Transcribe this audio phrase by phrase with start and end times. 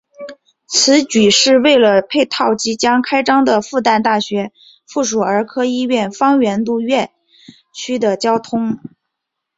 [0.65, 4.51] 此举是为了配套即将开张的复旦大学
[4.87, 7.11] 附属儿科医院万源路院
[7.71, 8.79] 区的交通。